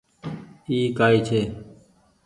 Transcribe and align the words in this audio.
اي 0.69 0.77
ڪائي 0.97 1.17
ڇي۔ 1.27 1.41